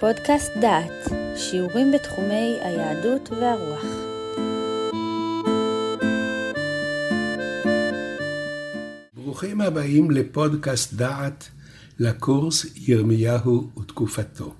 פודקאסט 0.00 0.52
דעת, 0.60 1.08
שיעורים 1.36 1.92
בתחומי 1.92 2.58
היהדות 2.62 3.30
והרוח. 3.30 3.84
ברוכים 9.14 9.60
הבאים 9.60 10.10
לפודקאסט 10.10 10.94
דעת 10.94 11.48
לקורס 11.98 12.66
ירמיהו 12.76 13.70
ותקופתו. 13.78 14.54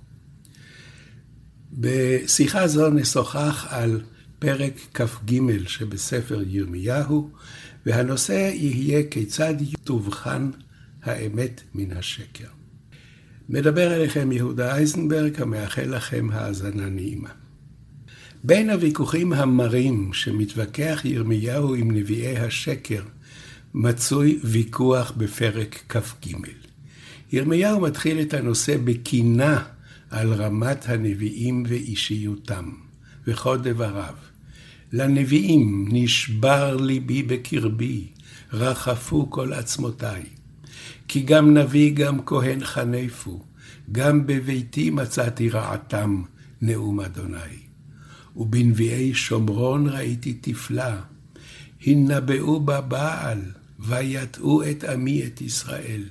בשיחה 1.72 2.68
זו 2.68 2.90
נשוחח 2.90 3.66
על 3.70 4.00
פרק 4.38 4.72
כ"ג 4.94 5.66
שבספר 5.66 6.42
ירמיהו, 6.46 7.30
והנושא 7.86 8.50
יהיה 8.54 9.02
כיצד 9.10 9.54
תובחן 9.84 10.50
האמת 11.02 11.60
מן 11.74 11.96
השקר. 11.96 12.55
מדבר 13.48 13.94
אליכם 13.94 14.32
יהודה 14.32 14.74
אייזנברג, 14.74 15.42
המאחל 15.42 15.96
לכם 15.96 16.28
האזנה 16.32 16.88
נעימה. 16.88 17.28
בין 18.44 18.70
הוויכוחים 18.70 19.32
המרים 19.32 20.10
שמתווכח 20.12 21.00
ירמיהו 21.04 21.74
עם 21.74 21.90
נביאי 21.90 22.38
השקר, 22.38 23.02
מצוי 23.74 24.38
ויכוח 24.44 25.12
בפרק 25.16 25.82
כ"ג. 25.88 26.26
ירמיהו 27.32 27.80
מתחיל 27.80 28.20
את 28.20 28.34
הנושא 28.34 28.76
בקינה 28.84 29.62
על 30.10 30.32
רמת 30.32 30.88
הנביאים 30.88 31.62
ואישיותם, 31.68 32.70
וכל 33.26 33.58
דבריו. 33.58 34.14
לנביאים 34.92 35.88
נשבר 35.92 36.76
ליבי 36.76 37.22
בקרבי, 37.22 38.06
רחפו 38.52 39.30
כל 39.30 39.52
עצמותיי. 39.52 40.22
כי 41.08 41.22
גם 41.22 41.56
נביא 41.58 41.94
גם 41.94 42.24
כהן 42.26 42.64
חנפו, 42.64 43.42
גם 43.92 44.26
בביתי 44.26 44.90
מצאתי 44.90 45.48
רעתם, 45.48 46.22
נאום 46.62 47.00
אדוני. 47.00 47.66
ובנביאי 48.36 49.14
שומרון 49.14 49.88
ראיתי 49.88 50.34
תפלה, 50.40 51.00
הנבאו 51.86 52.60
בבעל, 52.60 53.40
ויטעו 53.78 54.62
את 54.70 54.84
עמי 54.84 55.26
את 55.26 55.40
ישראל. 55.40 56.02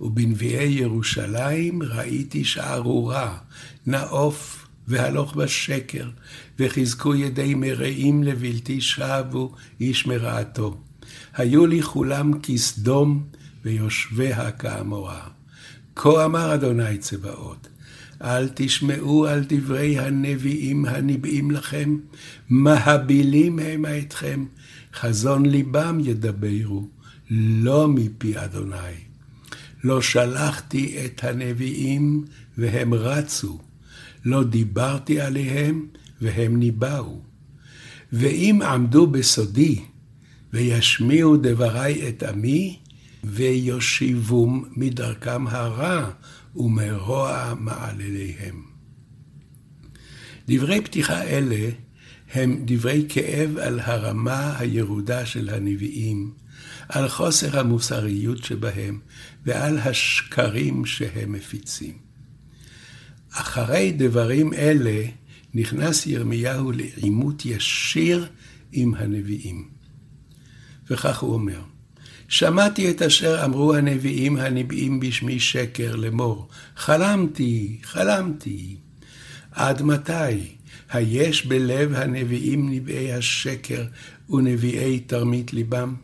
ובנביאי 0.00 0.68
ירושלים 0.68 1.82
ראיתי 1.82 2.44
שערורה, 2.44 3.38
נאוף 3.86 4.66
והלוך 4.88 5.36
בשקר, 5.36 6.10
וחזקו 6.58 7.14
ידי 7.14 7.54
מרעים 7.54 8.22
לבלתי 8.22 8.80
שבו 8.80 9.54
איש 9.80 10.06
מרעתו. 10.06 10.80
היו 11.34 11.66
לי 11.66 11.82
כולם 11.82 12.40
כסדום, 12.42 13.24
ויושביה 13.64 14.50
כעמורה. 14.50 15.28
כה 15.96 16.24
אמר 16.24 16.54
אדוני 16.54 16.98
צבאות, 16.98 17.68
אל 18.22 18.48
תשמעו 18.54 19.26
על 19.26 19.44
דברי 19.48 19.98
הנביאים 19.98 20.86
הניבאים 20.86 21.50
לכם, 21.50 21.96
מהבילים 22.48 23.58
המה 23.58 23.98
אתכם, 23.98 24.44
חזון 24.94 25.46
ליבם 25.46 25.98
ידברו, 26.04 26.88
לא 27.30 27.88
מפי 27.88 28.38
אדוני. 28.38 28.94
לא 29.84 30.00
שלחתי 30.00 30.96
את 31.04 31.24
הנביאים 31.24 32.24
והם 32.58 32.94
רצו, 32.94 33.58
לא 34.24 34.44
דיברתי 34.44 35.20
עליהם 35.20 35.86
והם 36.20 36.56
ניבאו. 36.56 37.20
ואם 38.12 38.60
עמדו 38.62 39.06
בסודי 39.06 39.80
וישמיעו 40.52 41.36
דברי 41.36 42.08
את 42.08 42.22
עמי, 42.22 42.78
ויושיבום 43.26 44.64
מדרכם 44.76 45.46
הרע 45.46 46.10
ומרוע 46.56 47.54
מעלליהם. 47.58 48.62
דברי 50.48 50.80
פתיחה 50.80 51.22
אלה 51.22 51.70
הם 52.32 52.62
דברי 52.64 53.06
כאב 53.08 53.58
על 53.58 53.80
הרמה 53.80 54.58
הירודה 54.58 55.26
של 55.26 55.48
הנביאים, 55.48 56.34
על 56.88 57.08
חוסר 57.08 57.60
המוסריות 57.60 58.44
שבהם 58.44 59.00
ועל 59.44 59.78
השקרים 59.78 60.86
שהם 60.86 61.32
מפיצים. 61.32 61.98
אחרי 63.32 63.92
דברים 63.98 64.54
אלה 64.54 65.04
נכנס 65.54 66.06
ירמיהו 66.06 66.72
לעימות 66.72 67.46
ישיר 67.46 68.28
עם 68.72 68.94
הנביאים. 68.94 69.68
וכך 70.90 71.18
הוא 71.18 71.34
אומר, 71.34 71.62
שמעתי 72.34 72.90
את 72.90 73.02
אשר 73.02 73.44
אמרו 73.44 73.74
הנביאים 73.74 74.36
הנביאים 74.36 75.00
בשמי 75.00 75.40
שקר 75.40 75.96
לאמור, 75.96 76.48
חלמתי, 76.76 77.78
חלמתי. 77.82 78.76
עד 79.52 79.82
מתי? 79.82 80.56
היש 80.90 81.46
בלב 81.46 81.94
הנביאים 81.94 82.70
נביאי 82.70 83.12
השקר 83.12 83.84
ונביאי 84.30 85.00
תרמית 85.00 85.52
ליבם? 85.52 85.94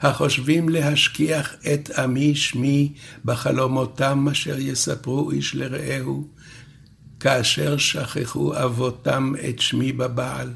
החושבים 0.00 0.68
להשכיח 0.68 1.54
את 1.74 1.90
עמי 1.98 2.34
שמי 2.34 2.92
בחלומותם 3.24 4.26
אשר 4.32 4.58
יספרו 4.58 5.30
איש 5.30 5.54
לרעהו, 5.54 6.28
כאשר 7.20 7.76
שכחו 7.76 8.64
אבותם 8.64 9.32
את 9.48 9.60
שמי 9.60 9.92
בבעל. 9.92 10.52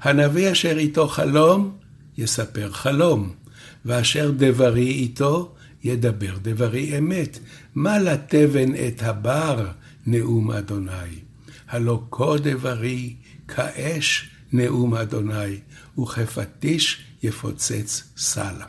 הנביא 0.00 0.52
אשר 0.52 0.78
איתו 0.78 1.08
חלום, 1.08 1.76
יספר 2.18 2.70
חלום. 2.72 3.38
ואשר 3.84 4.30
דברי 4.36 4.90
איתו, 4.90 5.54
ידבר 5.84 6.38
דברי 6.42 6.98
אמת. 6.98 7.38
מה 7.74 7.98
לתבן 7.98 8.74
את 8.74 9.02
הבר, 9.02 9.68
נאום 10.06 10.50
אדוני? 10.50 11.20
הלא 11.68 12.02
כה 12.10 12.34
דברי, 12.42 13.14
כאש, 13.48 14.28
נאום 14.52 14.94
אדוני, 14.94 15.56
וכפטיש 15.98 17.02
יפוצץ 17.22 18.02
סלה. 18.16 18.66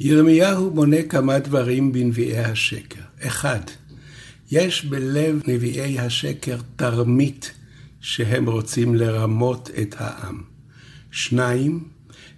ירמיהו 0.00 0.70
מונה 0.70 1.02
כמה 1.02 1.38
דברים 1.38 1.92
בנביאי 1.92 2.38
השקר. 2.38 3.00
אחד, 3.22 3.60
יש 4.50 4.84
בלב 4.84 5.42
נביאי 5.46 5.98
השקר 5.98 6.56
תרמית 6.76 7.52
שהם 8.00 8.48
רוצים 8.48 8.94
לרמות 8.94 9.70
את 9.82 9.94
העם. 9.98 10.42
שניים, 11.10 11.88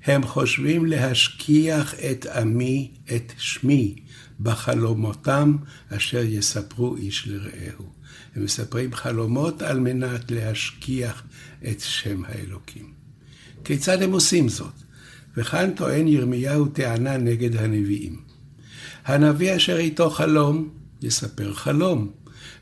הם 0.04 0.26
חושבים 0.26 0.86
להשכיח 0.86 1.94
את 1.94 2.26
עמי, 2.26 2.90
את 3.16 3.32
שמי, 3.38 3.94
בחלומותם 4.40 5.56
אשר 5.88 6.22
יספרו 6.24 6.96
איש 6.96 7.28
לרעהו. 7.28 7.84
הם 8.34 8.44
מספרים 8.44 8.94
חלומות 8.94 9.62
על 9.62 9.80
מנת 9.80 10.30
להשכיח 10.30 11.22
את 11.70 11.80
שם 11.80 12.22
האלוקים. 12.24 12.92
כיצד 13.64 14.02
הם 14.02 14.12
עושים 14.12 14.48
זאת? 14.48 14.72
וכאן 15.36 15.70
טוען 15.76 16.08
ירמיהו 16.08 16.66
טענה 16.66 17.16
נגד 17.16 17.56
הנביאים. 17.56 18.20
הנביא 19.04 19.56
אשר 19.56 19.76
איתו 19.76 20.10
חלום, 20.10 20.68
יספר 21.02 21.54
חלום, 21.54 22.10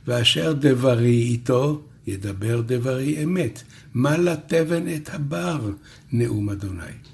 ואשר 0.06 0.52
דברי 0.52 1.22
איתו, 1.22 1.82
ידבר 2.06 2.62
דברי 2.66 3.24
אמת. 3.24 3.62
מה 3.94 4.18
לתבן 4.18 4.94
את 4.94 5.14
הבר, 5.14 5.70
נאום 6.12 6.50
אדוני. 6.50 7.11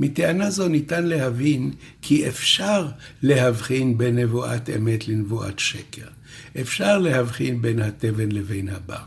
מטענה 0.00 0.50
זו 0.50 0.68
ניתן 0.68 1.06
להבין 1.06 1.72
כי 2.02 2.28
אפשר 2.28 2.88
להבחין 3.22 3.98
בין 3.98 4.18
נבואת 4.18 4.70
אמת 4.76 5.08
לנבואת 5.08 5.58
שקר. 5.58 6.08
אפשר 6.60 6.98
להבחין 6.98 7.62
בין 7.62 7.78
התבן 7.78 8.32
לבין 8.32 8.68
הבר. 8.68 9.02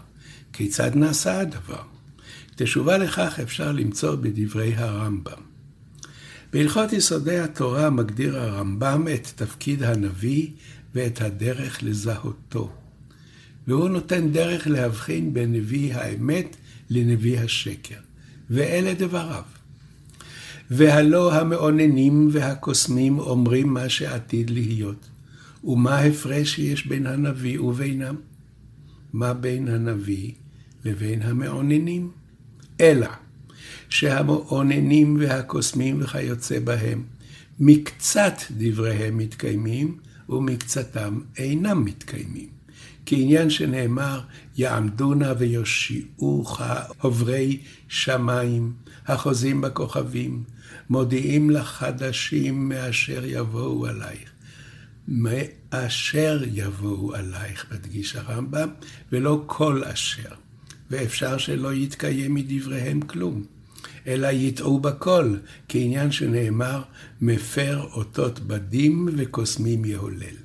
כיצד 0.53 0.96
נעשה 0.96 1.40
הדבר? 1.40 1.81
תשובה 2.56 2.97
לכך 2.97 3.40
אפשר 3.44 3.72
למצוא 3.72 4.16
בדברי 4.16 4.75
הרמב"ם. 4.75 5.41
בהלכות 6.53 6.94
יסודי 6.94 7.40
התורה 7.40 7.90
מגדיר 7.90 8.38
הרמב"ם 8.40 9.08
את 9.13 9.28
תפקיד 9.35 9.84
הנביא 9.84 10.47
ואת 10.96 11.22
הדרך 11.22 11.84
לזהותו. 11.84 12.72
והוא 13.67 13.90
נותן 13.90 14.32
דרך 14.32 14.67
להבחין 14.67 15.34
בין 15.34 15.53
נביא 15.53 15.96
האמת 15.96 16.55
לנביא 16.90 17.40
השקר. 17.40 17.99
ואלה 18.49 18.94
דבריו. 18.94 19.44
והלא 20.73 21.34
המאוננים 21.34 22.29
והקוסמים 22.32 23.20
אומרים 23.20 23.73
מה 23.73 23.90
שעתיד 23.90 24.50
להיות. 24.50 25.09
ומה 25.64 25.97
ההפרש 25.97 26.56
שיש 26.56 26.88
בין 26.88 27.06
הנביא 27.08 27.59
ובינם? 27.59 28.16
מה 29.14 29.34
בין 29.34 29.68
הנביא 29.68 30.32
לבין 30.85 31.22
המאוננים? 31.22 32.12
אלא 32.82 33.08
שהמאוננים 33.90 35.18
והקוסמים 35.20 36.02
וכיוצא 36.02 36.59
בהם, 36.59 37.03
מקצת 37.59 38.34
דבריהם 38.52 39.18
מתקיימים 39.18 39.97
ומקצתם 40.29 41.20
אינם 41.38 41.85
מתקיימים. 41.85 42.47
כעניין 43.06 43.50
שנאמר, 43.50 44.22
יעמדונה 44.58 45.34
ויושיעוך 45.38 46.62
עוברי 47.02 47.59
שמיים, 47.88 48.73
החוזים 49.08 49.62
בכוכבים, 49.62 50.44
מודיעים 50.90 51.50
לחדשים 51.50 52.70
מאשר 52.70 53.22
יבואו 53.26 53.88
עלייך. 53.88 54.29
מאשר 55.08 56.41
יבואו 56.52 57.16
עלייך, 57.16 57.66
מדגיש 57.72 58.16
הרמב"ם, 58.16 58.70
ולא 59.12 59.44
כל 59.46 59.84
אשר. 59.84 60.34
ואפשר 60.91 61.38
שלא 61.38 61.73
יתקיים 61.73 62.34
מדבריהם 62.34 63.02
כלום, 63.02 63.44
אלא 64.08 64.28
יטעו 64.28 64.79
בכל, 64.79 65.35
כעניין 65.70 66.12
שנאמר, 66.12 66.82
מפר 67.22 67.88
אותות 67.94 68.40
בדים 68.40 69.09
וקוסמים 69.18 69.85
יהולל. 69.85 70.35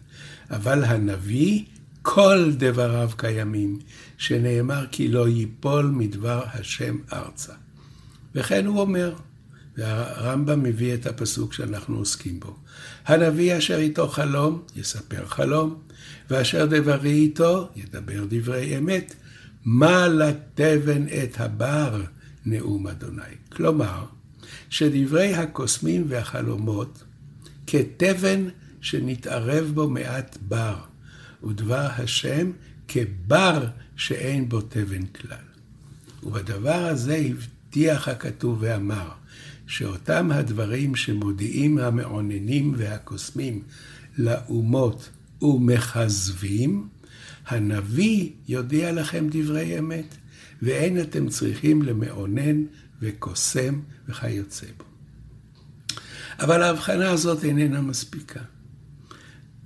אבל 0.50 0.84
הנביא, 0.84 1.62
כל 2.02 2.52
דבריו 2.56 3.10
קיימים, 3.16 3.78
שנאמר 4.18 4.86
כי 4.90 5.08
לא 5.08 5.28
ייפול 5.28 5.86
מדבר 5.86 6.42
השם 6.52 6.96
ארצה. 7.12 7.52
וכן 8.34 8.66
הוא 8.66 8.80
אומר, 8.80 9.14
והרמב"ם 9.76 10.62
מביא 10.62 10.94
את 10.94 11.06
הפסוק 11.06 11.52
שאנחנו 11.52 11.96
עוסקים 11.96 12.40
בו. 12.40 12.56
הנביא 13.06 13.58
אשר 13.58 13.78
איתו 13.78 14.08
חלום, 14.08 14.62
יספר 14.76 15.26
חלום, 15.26 15.82
ואשר 16.30 16.66
דברי 16.66 17.12
איתו, 17.12 17.68
ידבר 17.76 18.24
דברי 18.28 18.78
אמת. 18.78 19.14
מה 19.64 20.08
לתבן 20.08 21.04
את 21.22 21.40
הבר, 21.40 22.02
נאום 22.46 22.86
אדוני. 22.86 23.22
כלומר, 23.48 24.04
שדברי 24.70 25.34
הקוסמים 25.34 26.04
והחלומות 26.08 27.04
כתבן 27.66 28.48
שנתערב 28.80 29.70
בו 29.74 29.88
מעט 29.88 30.38
בר, 30.40 30.76
ודבר 31.44 31.88
השם 31.98 32.50
כבר 32.88 33.66
שאין 33.96 34.48
בו 34.48 34.60
תבן 34.60 35.06
כלל. 35.06 35.46
ובדבר 36.22 36.86
הזה 36.86 37.16
הבטיח 37.16 38.08
הכתוב 38.08 38.58
ואמר, 38.60 39.08
שאותם 39.66 40.30
הדברים 40.32 40.96
שמודיעים 40.96 41.78
המעוננים 41.78 42.74
והקוסמים 42.76 43.62
לאומות 44.18 45.10
ומכזבים, 45.42 46.88
הנביא 47.46 48.30
יודיע 48.48 48.92
לכם 48.92 49.26
דברי 49.30 49.78
אמת, 49.78 50.14
ואין 50.62 51.00
אתם 51.00 51.28
צריכים 51.28 51.82
למעונן 51.82 52.64
וקוסם 53.00 53.80
וכיוצא 54.08 54.66
בו. 54.76 54.84
אבל 56.40 56.62
ההבחנה 56.62 57.10
הזאת 57.10 57.44
איננה 57.44 57.80
מספיקה. 57.80 58.40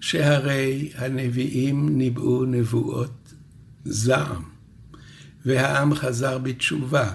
שהרי 0.01 0.93
הנביאים 0.95 1.99
ניבאו 1.99 2.45
נבואות 2.45 3.35
זעם, 3.85 4.43
והעם 5.45 5.95
חזר 5.95 6.39
בתשובה, 6.39 7.13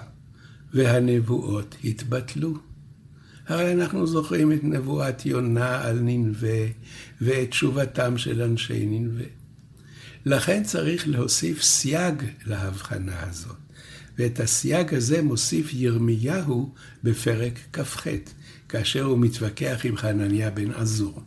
והנבואות 0.74 1.76
התבטלו. 1.84 2.54
הרי 3.48 3.72
אנחנו 3.72 4.06
זוכרים 4.06 4.52
את 4.52 4.64
נבואת 4.64 5.26
יונה 5.26 5.82
על 5.82 5.98
נינווה 6.02 6.66
ואת 7.20 7.50
תשובתם 7.50 8.18
של 8.18 8.42
אנשי 8.42 8.86
נינווה. 8.86 9.24
לכן 10.26 10.62
צריך 10.62 11.08
להוסיף 11.08 11.62
סייג 11.62 12.22
להבחנה 12.46 13.22
הזאת, 13.22 13.56
ואת 14.18 14.40
הסייג 14.40 14.94
הזה 14.94 15.22
מוסיף 15.22 15.70
ירמיהו 15.72 16.74
בפרק 17.04 17.58
כ"ח, 17.72 18.06
כאשר 18.68 19.04
הוא 19.04 19.18
מתווכח 19.18 19.80
עם 19.84 19.96
חנניה 19.96 20.50
בן 20.50 20.70
עזור. 20.70 21.22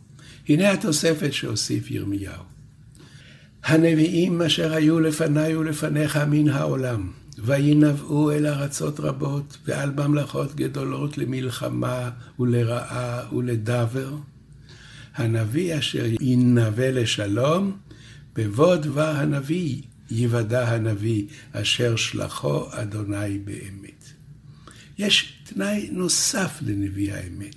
הנה 0.48 0.70
התוספת 0.70 1.32
שהוסיף 1.32 1.90
ירמיהו. 1.90 2.42
הנביאים 3.64 4.42
אשר 4.42 4.72
היו 4.72 5.00
לפניי 5.00 5.56
ולפניך 5.56 6.16
מן 6.16 6.48
העולם, 6.48 7.10
וינבאו 7.44 8.32
אל 8.32 8.46
ארצות 8.46 9.00
רבות, 9.00 9.56
ועל 9.64 9.90
ממלכות 9.90 10.54
גדולות 10.54 11.18
למלחמה 11.18 12.10
ולרעה 12.38 13.34
ולדבר. 13.34 14.16
הנביא 15.14 15.78
אשר 15.78 16.06
ינבא 16.20 16.90
לשלום, 16.90 17.76
בבוא 18.36 18.76
דבר 18.76 19.08
הנביא 19.16 19.82
יוודע 20.10 20.68
הנביא 20.68 21.24
אשר 21.52 21.96
שלחו 21.96 22.66
אדוני 22.70 23.38
באמת. 23.38 24.04
יש 24.98 25.32
תנאי 25.44 25.88
נוסף 25.92 26.58
לנביא 26.62 27.14
האמת. 27.14 27.54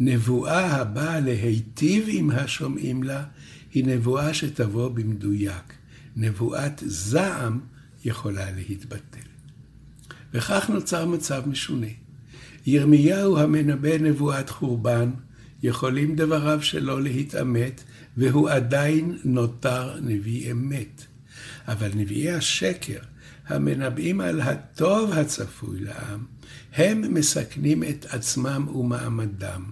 נבואה 0.00 0.76
הבאה 0.76 1.20
להיטיב 1.20 2.04
עם 2.08 2.30
השומעים 2.30 3.02
לה, 3.02 3.24
היא 3.72 3.84
נבואה 3.84 4.34
שתבוא 4.34 4.88
במדויק. 4.88 5.74
נבואת 6.16 6.82
זעם 6.86 7.60
יכולה 8.04 8.50
להתבטל. 8.50 9.28
וכך 10.34 10.70
נוצר 10.70 11.06
מצב 11.06 11.42
משונה. 11.46 11.86
ירמיהו 12.66 13.38
המנבא 13.38 13.98
נבואת 13.98 14.50
חורבן, 14.50 15.10
יכולים 15.62 16.16
דבריו 16.16 16.62
שלא 16.62 17.02
להתעמת, 17.02 17.80
והוא 18.16 18.50
עדיין 18.50 19.18
נותר 19.24 20.00
נביא 20.00 20.52
אמת. 20.52 21.04
אבל 21.68 21.90
נביאי 21.94 22.30
השקר, 22.30 22.98
המנבאים 23.46 24.20
על 24.20 24.40
הטוב 24.40 25.12
הצפוי 25.12 25.80
לעם, 25.80 26.24
הם 26.74 27.14
מסכנים 27.14 27.84
את 27.84 28.06
עצמם 28.08 28.68
ומעמדם, 28.74 29.64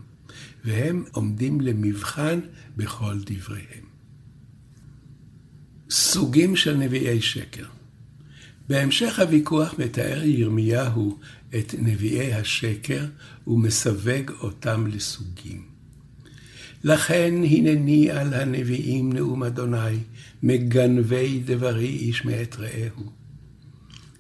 והם 0.65 1.05
עומדים 1.13 1.61
למבחן 1.61 2.41
בכל 2.77 3.19
דבריהם. 3.27 3.85
סוגים 5.91 6.57
של 6.57 6.77
נביאי 6.77 7.21
שקר 7.21 7.67
בהמשך 8.73 9.19
הוויכוח 9.19 9.75
מתאר 9.79 10.23
ירמיהו 10.25 11.19
את 11.59 11.75
נביאי 11.79 12.35
השקר 12.35 13.05
ומסווג 13.47 14.31
אותם 14.43 14.87
לסוגים. 14.87 15.63
לכן 16.85 17.35
הנני 17.51 18.11
על 18.11 18.35
הנביאים 18.35 19.13
נאום 19.13 19.45
אדוני, 19.45 19.97
מגנבי 20.43 21.43
דברי 21.45 21.89
איש 21.89 22.25
מאת 22.25 22.57
רעהו. 22.59 23.11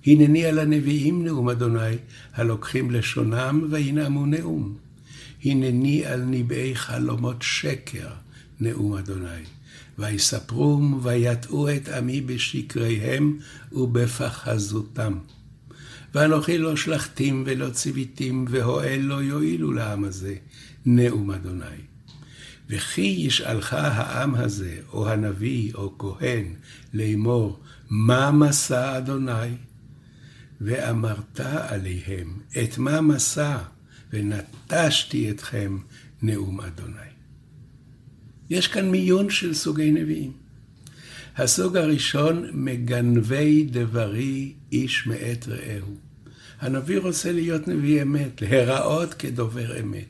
הנני 0.06 0.44
על 0.44 0.58
הנביאים 0.58 1.24
נאום 1.24 1.48
אדוני, 1.48 1.96
הלוקחים 2.34 2.90
לשונם 2.90 3.68
וינאמו 3.70 4.26
נאום. 4.26 4.76
הנני 5.44 6.04
על 6.06 6.22
ניבאי 6.22 6.74
חלומות 6.74 7.42
שקר, 7.42 8.08
נאום 8.60 8.94
אדוני. 8.94 9.44
ויספרום 10.02 11.00
ויטעו 11.02 11.70
את 11.70 11.88
עמי 11.88 12.20
בשקריהם 12.20 13.38
ובפחזותם. 13.72 15.18
ואנוכי 16.14 16.58
לא 16.58 16.76
שלחתים 16.76 17.42
ולא 17.46 17.70
ציוויתים, 17.70 18.44
והואל 18.48 19.00
לא 19.02 19.22
יועילו 19.22 19.72
לעם 19.72 20.04
הזה, 20.04 20.34
נאום 20.86 21.30
אדוני. 21.30 21.64
וכי 22.68 23.14
ישאלך 23.18 23.72
העם 23.72 24.34
הזה, 24.34 24.76
או 24.92 25.08
הנביא, 25.08 25.74
או 25.74 25.98
כהן, 25.98 26.54
לאמור, 26.94 27.60
מה 27.90 28.30
מסע 28.30 28.98
אדוני? 28.98 29.54
ואמרת 30.60 31.40
עליהם, 31.40 32.38
את 32.62 32.78
מה 32.78 33.00
מסע? 33.00 33.58
ונטשתי 34.12 35.30
אתכם, 35.30 35.78
נאום 36.22 36.60
אדוני. 36.60 37.12
יש 38.52 38.68
כאן 38.68 38.90
מיון 38.90 39.30
של 39.30 39.54
סוגי 39.54 39.90
נביאים. 39.90 40.32
הסוג 41.36 41.76
הראשון, 41.76 42.46
מגנבי 42.52 43.66
דברי 43.70 44.52
איש 44.72 45.06
מאת 45.06 45.48
רעהו. 45.48 45.94
הנביא 46.60 46.98
רוצה 46.98 47.32
להיות 47.32 47.68
נביא 47.68 48.02
אמת, 48.02 48.42
להיראות 48.42 49.14
כדובר 49.14 49.80
אמת. 49.80 50.06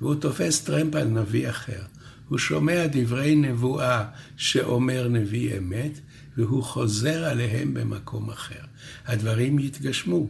והוא 0.00 0.14
תופס 0.14 0.60
טרמפ 0.60 0.94
על 0.94 1.08
נביא 1.08 1.50
אחר. 1.50 1.82
הוא 2.28 2.38
שומע 2.38 2.86
דברי 2.92 3.36
נבואה 3.36 4.04
שאומר 4.36 5.08
נביא 5.08 5.58
אמת, 5.58 6.00
והוא 6.36 6.62
חוזר 6.62 7.24
עליהם 7.24 7.74
במקום 7.74 8.30
אחר. 8.30 8.64
הדברים 9.06 9.58
יתגשמו, 9.58 10.28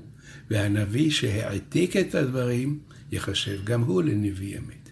והנביא 0.50 1.10
שהעתיק 1.10 1.96
את 1.96 2.14
הדברים, 2.14 2.78
יחשב 3.12 3.64
גם 3.64 3.80
הוא 3.80 4.02
לנביא 4.02 4.58
אמת. 4.58 4.87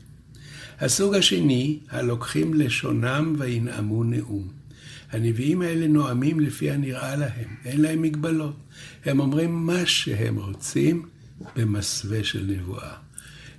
הסוג 0.80 1.14
השני, 1.14 1.78
הלוקחים 1.90 2.54
לשונם 2.54 3.34
וינאמו 3.38 4.04
נאום. 4.04 4.48
הנביאים 5.10 5.62
האלה 5.62 5.86
נואמים 5.86 6.40
לפי 6.40 6.70
הנראה 6.70 7.16
להם, 7.16 7.56
אין 7.64 7.80
להם 7.80 8.02
מגבלות. 8.02 8.56
הם 9.04 9.20
אומרים 9.20 9.66
מה 9.66 9.86
שהם 9.86 10.36
רוצים 10.36 11.06
במסווה 11.56 12.24
של 12.24 12.44
נבואה. 12.48 12.92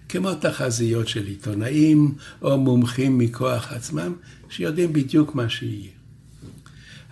כמו 0.10 0.36
תחזיות 0.36 1.08
של 1.08 1.28
עיתונאים 1.28 2.16
או 2.42 2.58
מומחים 2.58 3.18
מכוח 3.18 3.72
עצמם, 3.72 4.14
שיודעים 4.50 4.94
בדיוק 4.94 5.36
מה 5.36 5.50
שיהיה. 5.50 5.92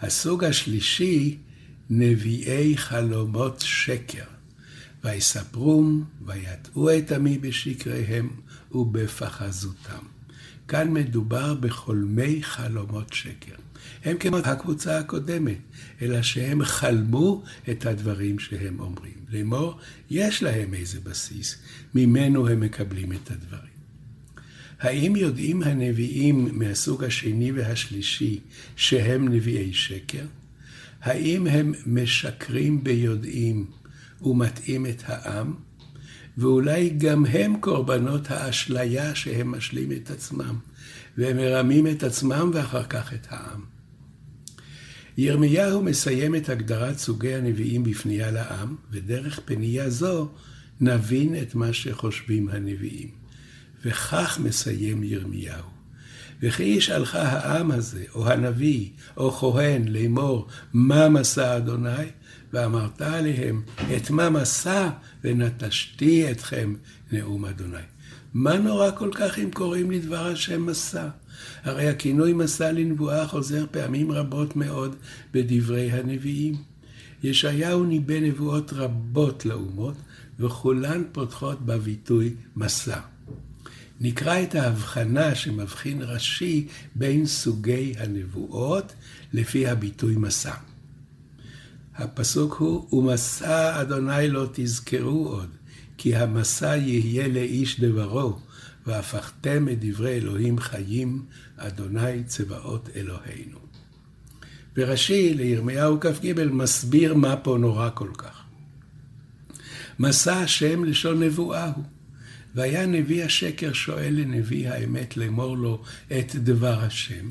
הסוג 0.02 0.44
השלישי, 0.44 1.38
נביאי 1.90 2.78
חלומות 2.78 3.64
שקר. 3.66 4.24
ויספרום, 5.04 6.04
ויטעו 6.26 6.98
את 6.98 7.12
עמי 7.12 7.38
בשקריהם, 7.38 8.30
ובפחזותם. 8.76 10.06
כאן 10.68 10.94
מדובר 10.94 11.54
בחולמי 11.54 12.44
חלומות 12.44 13.14
שקר. 13.14 13.56
הם 14.06 14.18
כמו 14.18 14.38
הקבוצה 14.38 15.00
הקודמת, 15.00 15.58
אלא 16.02 16.22
שהם 16.22 16.64
חלמו 16.64 17.44
את 17.70 17.86
הדברים 17.86 18.40
שהם 18.40 18.80
אומרים. 18.80 19.14
לאמור, 19.30 19.80
יש 20.10 20.44
להם 20.44 20.74
איזה 20.74 21.00
בסיס, 21.00 21.58
ממנו 21.96 22.48
הם 22.48 22.60
מקבלים 22.60 23.12
את 23.12 23.32
הדברים. 23.32 23.76
האם 24.80 25.16
יודעים 25.16 25.64
הנביאים 25.64 26.50
מהסוג 26.52 27.04
השני 27.04 27.52
והשלישי 27.52 28.40
שהם 28.76 29.28
נביאי 29.28 29.74
שקר? 29.74 30.26
האם 31.02 31.48
הם 31.48 31.74
משקרים 31.86 32.84
ביודעים 32.84 33.66
ומטעים 34.22 34.86
את 34.86 35.04
העם? 35.06 35.54
ואולי 36.38 36.90
גם 36.90 37.26
הם 37.26 37.56
קורבנות 37.60 38.32
האשליה 38.32 39.16
שהם 39.16 39.52
משלים 39.52 39.92
את 39.92 40.12
עצמם, 40.12 40.56
והם 41.18 41.38
מרמים 41.38 41.88
את 41.88 42.04
עצמם 42.04 42.52
ואחר 42.54 42.84
כך 42.84 43.14
את 43.14 43.28
העם. 43.30 43.62
ירמיהו 45.18 45.82
מסיים 45.82 46.36
את 46.36 46.50
הגדרת 46.50 46.98
סוגי 46.98 47.34
הנביאים 47.34 47.84
בפנייה 47.84 48.32
לעם, 48.32 48.76
ודרך 48.92 49.40
פנייה 49.46 49.90
זו 49.90 50.30
נבין 50.82 51.36
את 51.42 51.56
מה 51.56 51.74
שחושבים 51.74 52.50
הנביאים. 52.50 53.10
וכך 53.86 54.40
מסיים 54.44 55.04
ירמיהו. 55.04 55.76
וכי 56.42 56.64
ישאלך 56.64 57.16
העם 57.16 57.72
הזה, 57.72 58.04
או 58.16 58.28
הנביא, 58.28 58.90
או 59.18 59.32
כהן, 59.32 59.88
לאמור, 59.88 60.48
מה 60.74 61.10
מסע 61.10 61.58
אדוני? 61.58 62.06
ואמרת 62.56 63.02
עליהם, 63.02 63.62
את 63.98 64.10
מה 64.10 64.30
מסע, 64.30 64.90
ונטשתי 65.24 66.32
אתכם, 66.32 66.76
נאום 67.12 67.46
אדוני. 67.46 67.78
מה 68.34 68.58
נורא 68.58 68.92
כל 68.98 69.10
כך 69.14 69.40
אם 69.40 69.50
קוראים 69.54 69.92
לדבר 69.92 70.28
השם 70.28 70.66
מסע? 70.66 71.08
הרי 71.64 71.88
הכינוי 71.88 72.34
מסע 72.34 72.72
לנבואה 72.72 73.28
חוזר 73.28 73.66
פעמים 73.72 74.12
רבות 74.12 74.56
מאוד 74.56 74.96
בדברי 75.34 75.92
הנביאים. 75.92 76.56
ישעיהו 77.24 77.86
ניבא 77.86 78.20
נבואות 78.20 78.74
רבות 78.74 79.46
לאומות, 79.46 79.96
וכולן 80.40 81.04
פותחות 81.12 81.66
בביטוי 81.66 82.34
מסע. 82.56 83.00
נקרא 84.02 84.44
את 84.44 84.56
ההבחנה 84.56 85.36
שמבחין 85.36 86.02
רש"י 86.02 86.68
בין 86.96 87.26
סוגי 87.26 87.94
הנבואות 87.98 88.94
לפי 89.34 89.68
הביטוי 89.68 90.16
מסע. 90.16 90.54
הפסוק 91.98 92.54
הוא, 92.54 92.94
ומסע 92.94 93.82
אדוני 93.82 94.28
לא 94.28 94.50
תזכרו 94.54 95.28
עוד, 95.28 95.50
כי 95.98 96.16
המסע 96.16 96.76
יהיה 96.76 97.28
לאיש 97.28 97.80
דברו, 97.80 98.40
והפכתם 98.86 99.70
את 99.70 99.78
דברי 99.80 100.14
אלוהים 100.14 100.60
חיים, 100.60 101.26
אדוני 101.58 102.24
צבאות 102.24 102.90
אלוהינו. 102.96 103.58
ורש"י 104.78 105.34
לירמיהו 105.34 106.00
כ"ג 106.00 106.44
מסביר 106.52 107.14
מה 107.14 107.36
פה 107.36 107.58
נורא 107.60 107.90
כל 107.94 108.10
כך. 108.18 108.44
מסע 110.00 110.38
השם 110.38 110.84
לשון 110.84 111.24
נבואה 111.24 111.72
הוא. 111.76 111.84
והיה 112.56 112.86
נביא 112.86 113.24
השקר 113.24 113.74
שואל 113.74 114.14
לנביא 114.18 114.70
האמת 114.70 115.18
לאמור 115.18 115.58
לו 115.58 115.84
את 116.20 116.36
דבר 116.36 116.80
השם, 116.80 117.30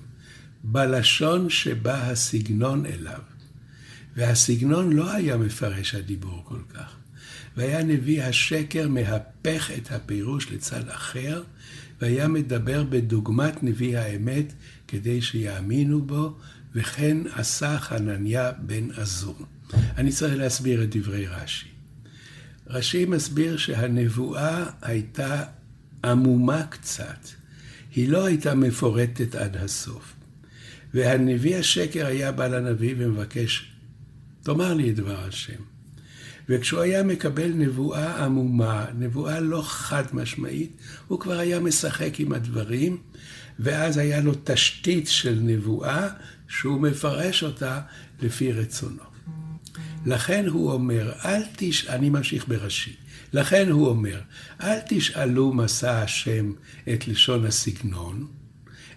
בלשון 0.64 1.50
שבא 1.50 2.10
הסגנון 2.10 2.86
אליו. 2.86 3.33
והסגנון 4.16 4.92
לא 4.92 5.12
היה 5.12 5.36
מפרש 5.36 5.94
הדיבור 5.94 6.42
כל 6.44 6.60
כך. 6.74 6.96
והיה 7.56 7.82
נביא 7.82 8.22
השקר 8.22 8.88
מהפך 8.88 9.70
את 9.78 9.92
הפירוש 9.92 10.52
לצד 10.52 10.88
אחר, 10.88 11.42
והיה 12.00 12.28
מדבר 12.28 12.84
בדוגמת 12.84 13.62
נביא 13.62 13.98
האמת 13.98 14.52
כדי 14.88 15.22
שיאמינו 15.22 16.02
בו, 16.02 16.36
וכן 16.74 17.16
עשה 17.34 17.78
חנניה 17.78 18.52
בן 18.52 18.90
עזור. 18.90 19.38
אני 19.96 20.12
צריך 20.12 20.34
להסביר 20.34 20.84
את 20.84 20.96
דברי 20.96 21.26
רש"י. 21.26 21.68
רש"י 22.66 23.04
מסביר 23.04 23.56
שהנבואה 23.56 24.64
הייתה 24.82 25.44
עמומה 26.04 26.66
קצת. 26.66 27.28
היא 27.94 28.08
לא 28.08 28.24
הייתה 28.26 28.54
מפורטת 28.54 29.34
עד 29.34 29.56
הסוף. 29.56 30.14
והנביא 30.94 31.56
השקר 31.56 32.06
היה 32.06 32.32
בא 32.32 32.46
לנביא 32.46 32.94
ומבקש, 32.98 33.73
תאמר 34.44 34.74
לי 34.74 34.90
את 34.90 34.96
דבר 34.96 35.24
השם. 35.28 35.62
וכשהוא 36.48 36.80
היה 36.80 37.02
מקבל 37.02 37.48
נבואה 37.48 38.24
עמומה, 38.24 38.86
נבואה 38.98 39.40
לא 39.40 39.62
חד 39.66 40.04
משמעית, 40.12 40.76
הוא 41.08 41.20
כבר 41.20 41.38
היה 41.38 41.60
משחק 41.60 42.20
עם 42.20 42.32
הדברים, 42.32 42.98
ואז 43.58 43.98
היה 43.98 44.20
לו 44.20 44.32
תשתית 44.44 45.08
של 45.08 45.38
נבואה 45.42 46.08
שהוא 46.48 46.80
מפרש 46.80 47.42
אותה 47.42 47.80
לפי 48.22 48.52
רצונו. 48.52 49.02
לכן 50.06 50.46
הוא 50.48 50.72
אומר, 50.72 51.12
אל 51.24 51.42
תש... 51.56 51.86
אני 51.86 52.10
ממשיך 52.10 52.48
בראשי. 52.48 52.96
לכן 53.32 53.70
הוא 53.70 53.88
אומר, 53.88 54.20
אל 54.62 54.78
תשאלו 54.88 55.52
מסע 55.52 56.02
השם 56.02 56.52
את 56.94 57.08
לשון 57.08 57.44
הסגנון, 57.44 58.26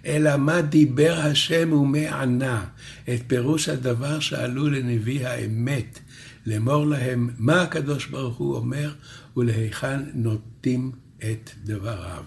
אלא 0.06 0.38
מה 0.38 0.62
דיבר 0.62 1.20
השם 1.20 1.74
ומה 1.74 2.22
ענה, 2.22 2.66
את 3.04 3.22
פירוש 3.28 3.70
הדבר 3.70 4.20
שאלו 4.20 4.70
לנביא 4.70 5.28
האמת, 5.28 6.00
לאמור 6.46 6.86
להם 6.86 7.30
מה 7.38 7.62
הקדוש 7.62 8.06
ברוך 8.06 8.38
הוא 8.38 8.56
אומר 8.56 8.94
ולהיכן 9.38 10.00
נוטים 10.14 10.92
את 11.18 11.52
דבריו. 11.64 12.24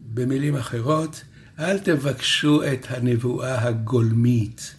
במילים 0.00 0.56
אחרות, 0.56 1.22
אל 1.58 1.78
תבקשו 1.78 2.62
את 2.72 2.86
הנבואה 2.90 3.68
הגולמית, 3.68 4.74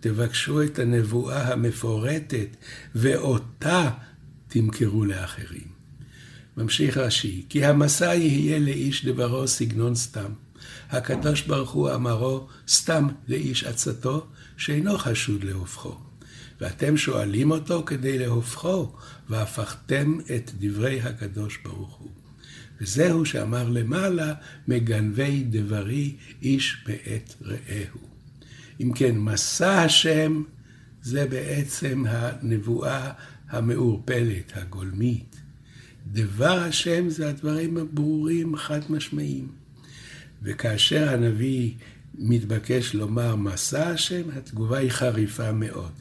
תבקשו 0.00 0.62
את 0.62 0.78
הנבואה 0.78 1.52
המפורטת, 1.52 2.56
ואותה 2.94 3.90
תמכרו 4.48 5.04
לאחרים. 5.04 5.76
ממשיך 6.56 6.96
רש"י, 6.96 7.44
כי 7.48 7.64
המסע 7.64 8.14
יהיה 8.14 8.58
לאיש 8.58 9.06
דברו 9.06 9.48
סגנון 9.48 9.94
סתם. 9.94 10.30
הקדוש 10.90 11.42
ברוך 11.42 11.70
הוא 11.70 11.94
אמרו 11.94 12.46
סתם 12.68 13.08
לאיש 13.28 13.64
עצתו, 13.64 14.26
שאינו 14.56 14.98
חשוד 14.98 15.44
להופכו. 15.44 15.94
ואתם 16.60 16.96
שואלים 16.96 17.50
אותו 17.50 17.82
כדי 17.86 18.18
להופכו, 18.18 18.92
והפכתם 19.28 20.18
את 20.36 20.50
דברי 20.58 21.00
הקדוש 21.00 21.58
ברוך 21.64 21.94
הוא. 21.94 22.10
וזהו 22.80 23.24
שאמר 23.24 23.68
למעלה, 23.68 24.34
מגנבי 24.68 25.44
דברי 25.50 26.16
איש 26.42 26.84
בעת 26.86 27.34
רעהו. 27.42 28.00
אם 28.80 28.92
כן, 28.94 29.18
מסע 29.18 29.82
השם 29.82 30.42
זה 31.02 31.26
בעצם 31.26 32.04
הנבואה 32.08 33.12
המעורפלת, 33.48 34.52
הגולמית. 34.54 35.36
דבר 36.12 36.58
השם 36.58 37.08
זה 37.08 37.28
הדברים 37.28 37.76
הברורים, 37.76 38.56
חד 38.56 38.80
משמעיים. 38.88 39.48
וכאשר 40.46 41.08
הנביא 41.08 41.72
מתבקש 42.14 42.94
לומר 42.94 43.36
מסע 43.36 43.88
השם, 43.88 44.22
התגובה 44.36 44.78
היא 44.78 44.90
חריפה 44.90 45.52
מאוד, 45.52 45.92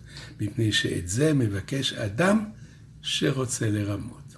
מפני 0.42 0.72
שאת 0.72 1.08
זה 1.08 1.34
מבקש 1.34 1.94
אדם 1.94 2.46
שרוצה 3.02 3.70
לרמות. 3.70 4.36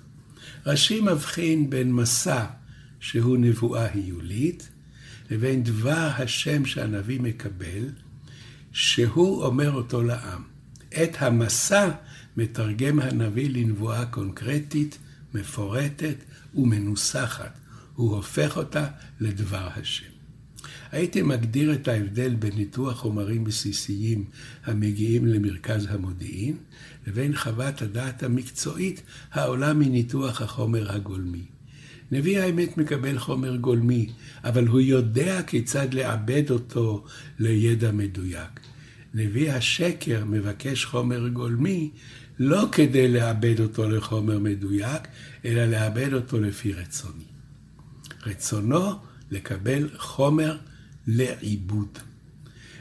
רש"י 0.66 1.02
מבחין 1.02 1.70
בין 1.70 1.94
מסע, 1.94 2.46
שהוא 3.00 3.38
נבואה 3.38 3.88
היולית, 3.94 4.70
לבין 5.32 5.64
דבר 5.64 6.10
השם 6.18 6.66
שהנביא 6.66 7.20
מקבל, 7.20 7.90
שהוא 8.72 9.44
אומר 9.44 9.72
אותו 9.72 10.04
לעם. 10.04 10.42
את 11.04 11.18
המסע 11.20 11.90
מתרגם 12.38 13.00
הנביא 13.00 13.50
לנבואה 13.50 14.06
קונקרטית, 14.06 14.98
מפורטת 15.34 16.16
ומנוסחת. 16.56 17.60
הוא 17.98 18.16
הופך 18.16 18.58
אותה 18.58 18.88
לדבר 19.20 19.68
השם. 19.76 20.12
הייתי 20.92 21.22
מגדיר 21.22 21.74
את 21.74 21.88
ההבדל 21.88 22.36
בין 22.36 22.56
ניתוח 22.56 22.98
חומרים 22.98 23.44
בסיסיים 23.44 24.26
המגיעים 24.66 25.26
למרכז 25.26 25.88
המודיעין, 25.90 26.58
לבין 27.08 27.36
חוות 27.36 27.82
הדעת 27.82 28.24
המקצועית 28.24 29.02
העולה 29.32 29.74
מניתוח 29.74 30.42
החומר 30.42 30.92
הגולמי. 30.92 31.46
נביא 32.12 32.40
האמת 32.40 32.78
מקבל 32.78 33.20
חומר 33.20 33.56
גולמי, 33.56 34.10
אבל 34.44 34.68
הוא 34.68 34.80
יודע 34.80 35.42
כיצד 35.44 35.94
לעבד 35.94 36.52
אותו 36.52 37.06
לידע 37.40 37.92
מדויק. 37.92 38.60
נביא 39.14 39.52
השקר 39.52 40.26
מבקש 40.26 40.86
חומר 40.86 41.28
גולמי 41.28 41.90
לא 42.40 42.66
כדי 42.72 43.08
לעבד 43.08 43.60
אותו 43.60 43.90
לחומר 43.90 44.40
מדויק, 44.40 45.02
אלא 45.46 45.66
לעבד 45.66 46.14
אותו 46.14 46.40
לפי 46.40 46.74
רצוני. 46.74 47.37
רצונו 48.28 48.92
לקבל 49.32 49.90
חומר 49.98 50.58
לעיבוד. 51.08 52.00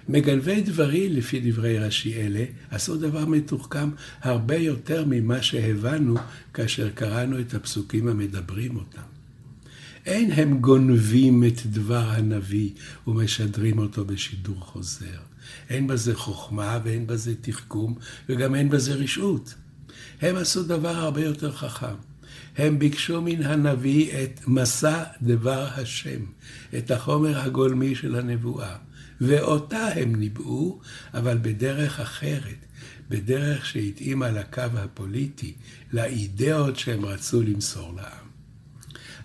מגנבי 0.09 0.61
דברי, 0.61 1.09
לפי 1.09 1.51
דברי 1.51 1.79
רש"י 1.79 2.15
אלה, 2.15 2.45
עשו 2.71 2.97
דבר 2.97 3.27
מתוחכם 3.27 3.91
הרבה 4.21 4.57
יותר 4.57 5.05
ממה 5.07 5.43
שהבנו 5.43 6.15
כאשר 6.55 6.91
קראנו 6.91 7.41
את 7.41 7.55
הפסוקים 7.55 8.09
המדברים 8.09 8.77
אותם. 8.77 9.03
אין 10.07 10.31
הם 10.31 10.59
גונבים 10.59 11.45
את 11.45 11.67
דבר 11.67 12.11
הנביא 12.11 12.71
ומשדרים 13.07 13.79
אותו 13.79 14.05
בשידור 14.05 14.61
חוזר. 14.61 15.21
אין 15.71 15.87
בזה 15.87 16.15
חוכמה 16.15 16.79
ואין 16.85 17.07
בזה 17.07 17.35
תחכום 17.41 17.95
וגם 18.29 18.55
אין 18.55 18.69
בזה 18.69 18.95
רשעות. 18.95 19.55
הם 20.21 20.37
עשו 20.37 20.63
דבר 20.63 20.97
הרבה 20.97 21.21
יותר 21.21 21.53
חכם. 21.53 21.97
הם 22.57 22.79
ביקשו 22.79 23.23
מן 23.23 23.43
הנביא 23.43 24.25
את 24.25 24.41
מסע 24.47 25.05
דבר 25.23 25.69
השם, 25.77 26.21
את 26.79 26.91
החומר 26.91 27.41
הגולמי 27.41 27.95
של 27.95 28.17
הנבואה, 28.17 28.77
ואותה 29.21 29.87
הם 29.87 30.15
ניבאו, 30.15 30.81
אבל 31.15 31.39
בדרך 31.43 32.01
אחרת, 32.01 32.67
בדרך 33.09 33.67
שהתאימה 33.67 34.31
לקו 34.31 34.63
הפוליטי, 34.75 35.55
לאידאות 35.93 36.79
שהם 36.79 37.05
רצו 37.05 37.43
למסור 37.43 37.95
לעם. 37.97 38.27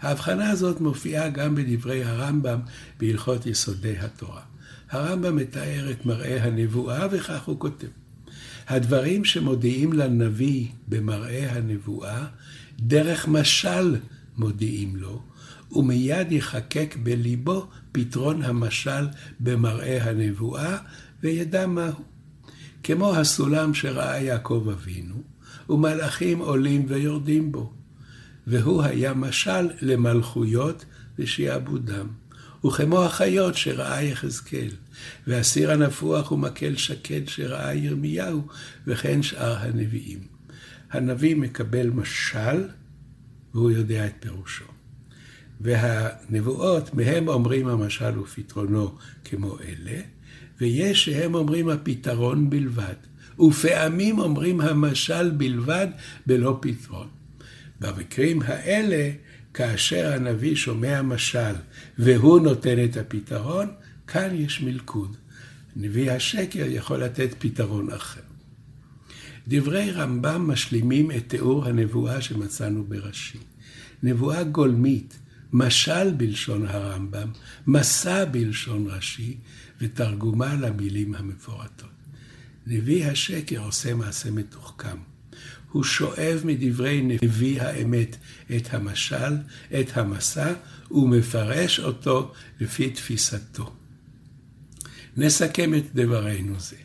ההבחנה 0.01 0.49
הזאת 0.49 0.81
מופיעה 0.81 1.29
גם 1.29 1.55
בדברי 1.55 2.03
הרמב"ם 2.03 2.59
בהלכות 2.99 3.45
יסודי 3.45 3.97
התורה. 3.97 4.41
הרמב"ם 4.89 5.35
מתאר 5.35 5.91
את 5.91 6.05
מראה 6.05 6.43
הנבואה 6.43 7.07
וכך 7.11 7.43
הוא 7.43 7.59
כותב: 7.59 7.87
הדברים 8.67 9.25
שמודיעים 9.25 9.93
לנביא 9.93 10.67
במראה 10.87 11.51
הנבואה, 11.51 12.25
דרך 12.81 13.27
משל 13.27 13.95
מודיעים 14.37 14.95
לו, 14.95 15.21
ומיד 15.71 16.31
יחקק 16.31 16.95
בליבו 17.03 17.67
פתרון 17.91 18.43
המשל 18.43 19.07
במראה 19.39 20.03
הנבואה, 20.03 20.77
וידע 21.23 21.67
מהו. 21.67 21.93
כמו 22.83 23.15
הסולם 23.15 23.73
שראה 23.73 24.19
יעקב 24.19 24.67
אבינו, 24.71 25.15
ומלאכים 25.69 26.39
עולים 26.39 26.85
ויורדים 26.87 27.51
בו. 27.51 27.73
והוא 28.47 28.83
היה 28.83 29.13
משל 29.13 29.69
למלכויות 29.81 30.85
ושעבודם. 31.19 32.07
וכמו 32.65 33.03
החיות 33.03 33.57
שראה 33.57 34.03
יחזקאל, 34.03 34.71
והסיר 35.27 35.71
הנפוח 35.71 36.31
ומקל 36.31 36.75
שקד 36.75 37.27
שראה 37.27 37.73
ירמיהו, 37.73 38.47
וכן 38.87 39.23
שאר 39.23 39.57
הנביאים. 39.57 40.19
הנביא 40.91 41.35
מקבל 41.35 41.89
משל, 41.89 42.67
והוא 43.53 43.71
יודע 43.71 44.07
את 44.07 44.13
פירושו. 44.19 44.65
והנבואות, 45.61 46.93
מהם 46.93 47.27
אומרים 47.27 47.67
המשל 47.67 48.19
ופתרונו 48.19 48.95
כמו 49.25 49.57
אלה, 49.59 50.01
ויש 50.61 51.05
שהם 51.05 51.35
אומרים 51.35 51.69
הפתרון 51.69 52.49
בלבד, 52.49 52.95
ופעמים 53.39 54.19
אומרים 54.19 54.61
המשל 54.61 55.31
בלבד 55.31 55.87
בלא 56.25 56.59
פתרון. 56.61 57.07
במקרים 57.79 58.41
האלה, 58.45 59.11
כאשר 59.53 60.13
הנביא 60.13 60.55
שומע 60.55 61.01
משל 61.01 61.53
והוא 61.97 62.39
נותן 62.39 62.83
את 62.83 62.97
הפתרון, 62.97 63.67
כאן 64.07 64.35
יש 64.35 64.61
מלכוד. 64.61 65.17
נביא 65.75 66.11
השקר 66.11 66.65
יכול 66.65 67.03
לתת 67.03 67.29
פתרון 67.39 67.91
אחר. 67.91 68.30
דברי 69.47 69.91
רמב"ם 69.91 70.47
משלימים 70.47 71.11
את 71.11 71.29
תיאור 71.29 71.65
הנבואה 71.65 72.21
שמצאנו 72.21 72.83
ברש"י. 72.83 73.37
נבואה 74.03 74.43
גולמית, 74.43 75.19
משל 75.53 76.13
בלשון 76.13 76.65
הרמב"ם, 76.67 77.27
מסע 77.67 78.25
בלשון 78.25 78.87
רש"י, 78.87 79.37
ותרגומה 79.81 80.55
למילים 80.55 81.15
המפורטות. 81.15 81.89
נביא 82.67 83.05
השקר 83.05 83.59
עושה 83.59 83.93
מעשה 83.93 84.31
מתוחכם. 84.31 84.97
הוא 85.71 85.83
שואב 85.83 86.41
מדברי 86.45 87.01
נביא 87.01 87.61
האמת 87.61 88.17
את 88.55 88.73
המשל, 88.73 89.37
את 89.79 89.97
המסע, 89.97 90.53
ומפרש 90.91 91.79
אותו 91.79 92.33
לפי 92.59 92.89
תפיסתו. 92.89 93.73
נסכם 95.17 95.75
את 95.75 95.83
דברינו 95.93 96.59
זה. 96.59 96.75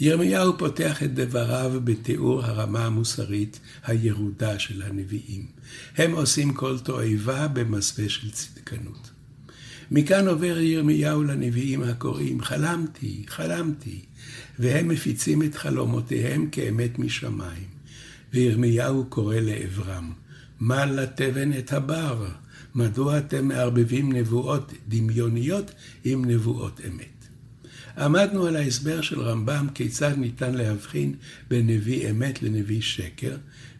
ירמיהו 0.00 0.58
פותח 0.58 1.02
את 1.02 1.14
דבריו 1.14 1.80
בתיאור 1.84 2.44
הרמה 2.44 2.86
המוסרית 2.86 3.60
הירודה 3.86 4.58
של 4.58 4.82
הנביאים. 4.82 5.46
הם 5.96 6.12
עושים 6.12 6.54
כל 6.54 6.78
תועבה 6.78 7.48
במסווה 7.48 8.08
של 8.08 8.30
צדקנות. 8.30 9.10
מכאן 9.90 10.28
עובר 10.28 10.58
ירמיהו 10.58 11.22
לנביאים 11.22 11.82
הקוראים, 11.82 12.40
חלמתי, 12.40 13.24
חלמתי, 13.26 14.00
והם 14.58 14.88
מפיצים 14.88 15.42
את 15.42 15.54
חלומותיהם 15.54 16.48
כאמת 16.52 16.98
משמיים. 16.98 17.68
וירמיהו 18.32 19.04
קורא 19.08 19.36
לעברם, 19.36 20.12
מה 20.60 20.86
לתבן 20.86 21.58
את 21.58 21.72
הבר? 21.72 22.28
מדוע 22.74 23.18
אתם 23.18 23.48
מערבבים 23.48 24.12
נבואות 24.12 24.72
דמיוניות 24.88 25.70
עם 26.04 26.24
נבואות 26.24 26.80
אמת? 26.88 27.17
עמדנו 27.98 28.46
על 28.46 28.56
ההסבר 28.56 29.00
של 29.00 29.20
רמב"ם 29.20 29.66
כיצד 29.74 30.12
ניתן 30.16 30.54
להבחין 30.54 31.14
בין 31.48 31.66
נביא 31.66 32.10
אמת 32.10 32.42
לנביא 32.42 32.80
שקר, 32.80 33.36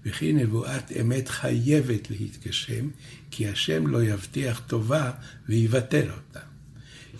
וכי 0.06 0.32
נבואת 0.32 0.92
אמת 1.00 1.28
חייבת 1.28 2.10
להתגשם, 2.10 2.88
כי 3.30 3.48
השם 3.48 3.86
לא 3.86 4.04
יבטיח 4.04 4.62
טובה 4.66 5.10
ויבטל 5.48 6.10
אותה. 6.10 6.40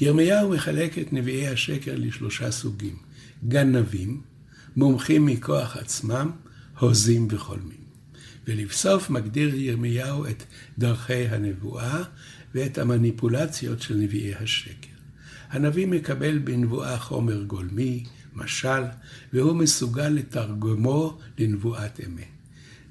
ירמיהו 0.00 0.50
מחלק 0.50 0.98
את 0.98 1.12
נביאי 1.12 1.48
השקר 1.48 1.94
לשלושה 1.96 2.50
סוגים, 2.50 2.96
גנבים, 3.48 4.20
מומחים 4.76 5.26
מכוח 5.26 5.76
עצמם, 5.76 6.30
הוזים 6.78 7.28
וחולמים. 7.30 7.88
ולבסוף 8.46 9.10
מגדיר 9.10 9.54
ירמיהו 9.54 10.26
את 10.26 10.42
דרכי 10.78 11.28
הנבואה 11.28 12.02
ואת 12.54 12.78
המניפולציות 12.78 13.82
של 13.82 13.94
נביאי 13.94 14.34
השקר. 14.34 14.87
הנביא 15.50 15.86
מקבל 15.86 16.38
בנבואה 16.38 16.98
חומר 16.98 17.42
גולמי, 17.42 18.04
משל, 18.34 18.82
והוא 19.32 19.56
מסוגל 19.56 20.08
לתרגומו 20.08 21.18
לנבואת 21.38 22.00
אמת. 22.06 22.24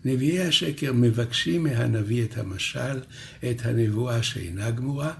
נביאי 0.05 0.41
השקר 0.41 0.93
מבקשים 0.93 1.63
מהנביא 1.63 2.23
את 2.23 2.37
המשל, 2.37 2.99
את 3.49 3.65
הנבואה 3.65 4.23
שאינה 4.23 4.71
גמורה, 4.71 5.13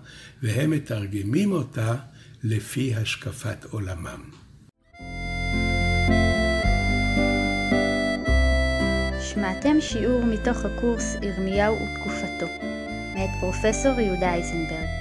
והם 0.43 0.71
מתרגמים 0.71 1.51
אותה 1.51 1.95
לפי 2.43 2.95
השקפת 2.95 3.65
עולמם. 3.69 4.21
שמעתם 9.21 9.77
שיעור 9.79 10.25
מתוך 10.25 10.65
הקורס 10.65 11.15
ירמיהו 11.21 11.75
ותקופתו, 11.75 12.45
מאת 13.15 13.29
פרופסור 13.39 13.99
יהודה 13.99 14.33
אייזנברג. 14.33 14.96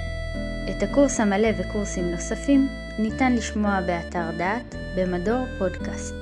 את 0.69 0.83
הקורס 0.83 1.19
המלא 1.19 1.49
וקורסים 1.57 2.11
נוספים 2.11 2.67
ניתן 2.99 3.33
לשמוע 3.33 3.81
באתר 3.81 4.31
דעת 4.37 4.75
במדור 4.95 5.45
פודקאסט. 5.57 6.15